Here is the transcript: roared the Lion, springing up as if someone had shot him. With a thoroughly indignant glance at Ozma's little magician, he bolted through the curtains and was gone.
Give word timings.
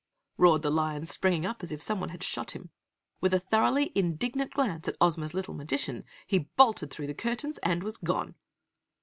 roared 0.37 0.63
the 0.63 0.71
Lion, 0.71 1.05
springing 1.05 1.45
up 1.45 1.61
as 1.61 1.71
if 1.71 1.79
someone 1.79 2.09
had 2.09 2.23
shot 2.23 2.55
him. 2.55 2.71
With 3.19 3.35
a 3.35 3.39
thoroughly 3.39 3.91
indignant 3.93 4.51
glance 4.51 4.87
at 4.87 4.97
Ozma's 4.99 5.35
little 5.35 5.53
magician, 5.53 6.05
he 6.25 6.49
bolted 6.57 6.89
through 6.89 7.05
the 7.05 7.13
curtains 7.13 7.59
and 7.59 7.83
was 7.83 7.97
gone. 7.97 8.33